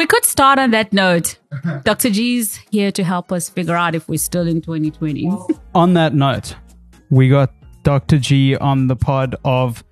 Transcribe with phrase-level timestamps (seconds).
[0.00, 1.36] we could start on that note.
[1.84, 2.08] Dr.
[2.08, 5.30] G's here to help us figure out if we're still in 2020.
[5.74, 6.56] On that note,
[7.10, 7.52] we got
[7.82, 8.18] Dr.
[8.18, 9.84] G on the pod of,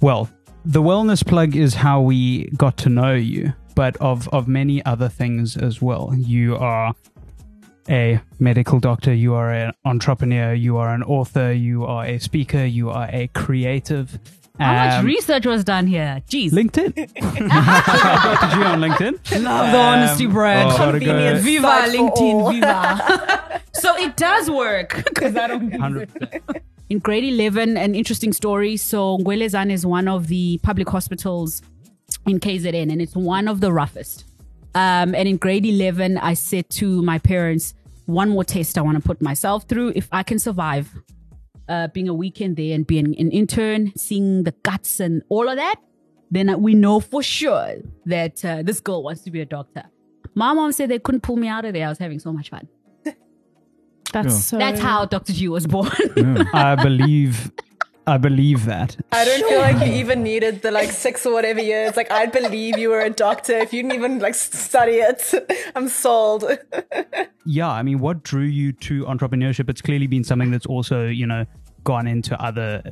[0.00, 0.28] well,
[0.64, 5.08] the wellness plug is how we got to know you, but of, of many other
[5.08, 6.12] things as well.
[6.16, 6.92] You are
[7.88, 12.64] a medical doctor, you are an entrepreneur, you are an author, you are a speaker,
[12.64, 14.18] you are a creative.
[14.62, 16.22] How much Um, research was done here?
[16.28, 16.50] Jeez.
[16.52, 16.94] LinkedIn.
[16.94, 18.56] Dr.
[18.56, 19.42] G on LinkedIn.
[19.44, 20.66] Love the honesty, Brad.
[20.72, 20.90] oh.
[20.92, 21.40] Convenient.
[21.40, 23.60] Viva LinkedIn, viva.
[23.72, 25.70] so it does work because I don't.
[25.70, 26.60] 100%.
[26.90, 28.76] In grade 11, an interesting story.
[28.76, 31.62] So Ngwelezana is one of the public hospitals
[32.26, 34.24] in KZN, and it's one of the roughest.
[34.74, 37.72] Um, and in grade 11, I said to my parents,
[38.04, 39.92] one more test I want to put myself through.
[39.96, 40.90] If I can survive
[41.72, 45.56] uh, being a weekend there and being an intern, seeing the guts and all of
[45.56, 45.76] that,
[46.30, 47.70] then we know for sure
[48.06, 49.84] that uh, this girl wants to be a doctor.
[50.34, 51.86] My mom said they couldn't pull me out of there.
[51.86, 52.68] I was having so much fun.
[54.12, 54.40] That's Yeah.
[54.50, 54.58] so.
[54.58, 55.32] That's how Dr.
[55.32, 55.90] G was born.
[56.16, 56.44] Yeah.
[56.54, 57.50] I believe,
[58.06, 58.96] I believe that.
[59.12, 61.96] I don't feel like you even needed the like six or whatever years.
[61.96, 65.22] Like I'd believe you were a doctor if you didn't even like study it.
[65.76, 66.44] I'm sold.
[67.44, 69.68] yeah, I mean, what drew you to entrepreneurship?
[69.70, 71.44] It's clearly been something that's also, you know,
[71.84, 72.82] gone into other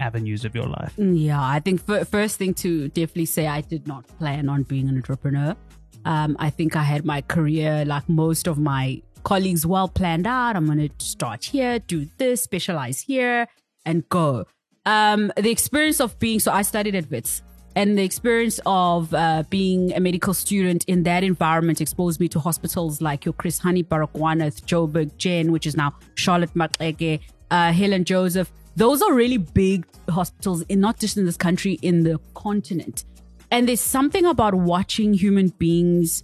[0.00, 0.92] avenues of your life.
[0.98, 4.88] Yeah, I think f- first thing to definitely say, I did not plan on being
[4.88, 5.56] an entrepreneur.
[6.04, 10.56] Um, I think I had my career like most of my colleagues well planned out.
[10.56, 13.46] I'm going to start here, do this, specialize here,
[13.84, 14.46] and go.
[14.86, 17.42] Um, the experience of being so I studied at Wits.
[17.76, 22.40] And the experience of uh, being a medical student in that environment exposed me to
[22.40, 27.20] hospitals like your Chris Hani, Baragwanath, Joburg, Gen, which is now Charlotte Maxeke,
[27.50, 28.50] uh, Helen Joseph.
[28.76, 33.04] Those are really big hospitals, in not just in this country, in the continent.
[33.50, 36.22] And there's something about watching human beings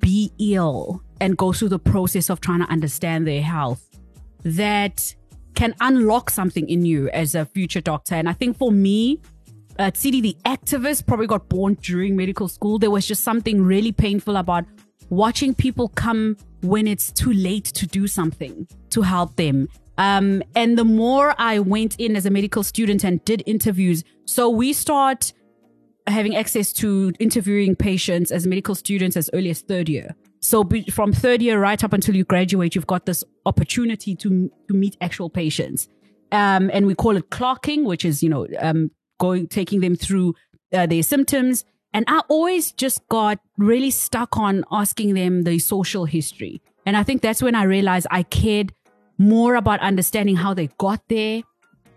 [0.00, 3.88] be ill and go through the process of trying to understand their health
[4.42, 5.14] that
[5.54, 8.16] can unlock something in you as a future doctor.
[8.16, 9.20] And I think for me,
[9.78, 12.78] uh, Tsidi, the activist, probably got born during medical school.
[12.78, 14.64] There was just something really painful about
[15.10, 19.68] watching people come when it's too late to do something to help them.
[19.98, 24.48] Um, and the more I went in as a medical student and did interviews, so
[24.48, 25.32] we start
[26.06, 30.14] having access to interviewing patients as medical students as early as third year.
[30.40, 34.50] So be, from third year right up until you graduate, you've got this opportunity to
[34.68, 35.88] to meet actual patients,
[36.32, 40.34] um, and we call it clocking, which is you know um, going taking them through
[40.72, 41.64] uh, their symptoms.
[41.94, 47.04] And I always just got really stuck on asking them the social history, and I
[47.04, 48.72] think that's when I realized I cared
[49.28, 51.42] more about understanding how they got there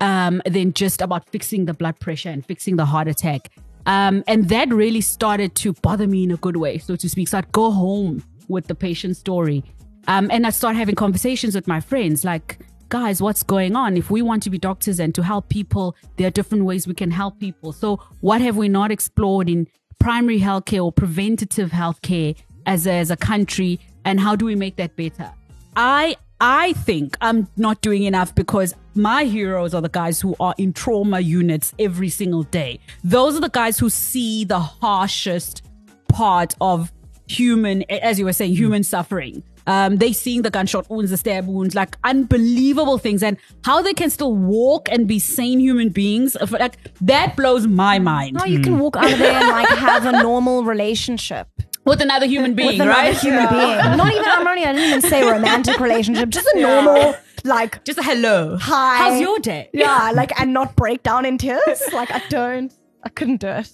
[0.01, 3.51] um, than just about fixing the blood pressure and fixing the heart attack.
[3.85, 7.27] Um, and that really started to bother me in a good way, so to speak.
[7.27, 9.63] So I'd go home with the patient story.
[10.07, 12.59] Um, and I'd start having conversations with my friends like,
[12.89, 13.97] guys, what's going on?
[13.97, 16.93] If we want to be doctors and to help people, there are different ways we
[16.93, 17.73] can help people.
[17.73, 19.67] So what have we not explored in
[19.99, 23.79] primary healthcare or preventative healthcare as a, as a country?
[24.03, 25.31] And how do we make that better?
[25.75, 30.53] I I think I'm not doing enough because my heroes are the guys who are
[30.57, 32.79] in trauma units every single day.
[33.03, 35.63] Those are the guys who see the harshest
[36.09, 36.91] part of
[37.27, 38.83] human, as you were saying, human hmm.
[38.83, 39.43] suffering.
[39.67, 43.93] Um, they seeing the gunshot wounds, the stab wounds, like unbelievable things, and how they
[43.93, 46.35] can still walk and be sane human beings.
[46.35, 48.03] Uh, like that blows my hmm.
[48.03, 48.33] mind.
[48.35, 48.79] No, you can hmm.
[48.79, 51.47] walk out of there and like have a normal relationship
[51.85, 53.17] With another human being, with another right?
[53.17, 53.77] human being.
[53.97, 57.83] Not even I'm not even, I didn't even say romantic relationship, just a normal like
[57.83, 58.57] Just a hello.
[58.59, 58.97] Hi.
[58.97, 59.69] How's your day?
[59.71, 61.81] yeah, like and not break down in tears.
[61.93, 62.73] Like I don't,
[63.03, 63.71] I couldn't do it.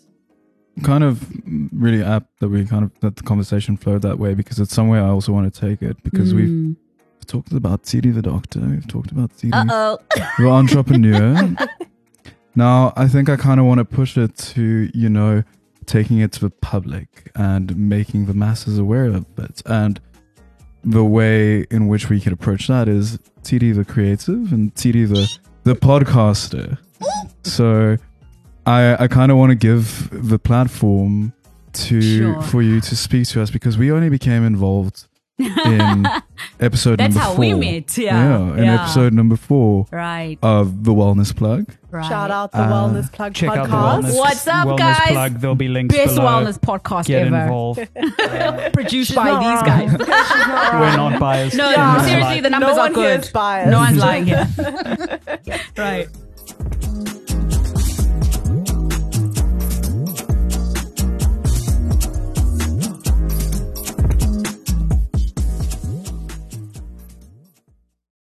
[0.84, 1.26] kind of
[1.72, 5.02] really apt that we kind of that the conversation flowed that way because it's somewhere
[5.04, 6.76] I also want to take it because we've
[7.28, 9.98] talked about Tsidi the doctor, we've talked about Tsidi Uh oh.
[10.38, 11.56] the entrepreneur.
[12.56, 15.44] now I think I kind of want to push it to you know
[15.92, 20.00] taking it to the public and making the masses aware of it and
[20.84, 25.28] the way in which we can approach that is TD the creative and TD the
[25.64, 26.78] the podcaster.
[27.44, 27.98] So
[28.66, 31.34] I I kind of want to give the platform
[31.74, 32.42] to Sure.
[32.42, 35.08] for you to speak to us because we only became involved
[35.46, 36.08] in
[36.60, 37.40] episode That's number how four.
[37.40, 38.16] we met, yeah.
[38.48, 38.82] yeah, in Yeah.
[38.84, 40.38] episode number four Right.
[40.42, 41.66] of the Wellness Plug.
[41.90, 42.06] Right.
[42.08, 44.02] Shout out to the Uh, Wellness Plug Check out the podcast.
[44.04, 45.08] wellness, What's up, wellness guys?
[45.12, 45.34] plug.
[45.42, 46.28] There'll be links Best below.
[46.46, 47.36] wellness podcast Get ever.
[47.36, 47.88] involved.
[48.74, 49.66] Produced by these wrong.
[49.66, 49.92] guys.
[50.00, 51.58] We're not biased.
[51.58, 53.20] No, in this seriously, the numbers no are one here good.
[53.26, 53.72] is biased.
[53.72, 54.48] No one's lying here.
[55.78, 56.08] right.